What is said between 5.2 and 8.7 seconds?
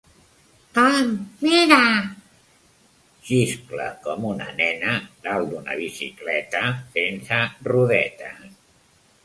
dalt d'una bicicleta sense rodetes–.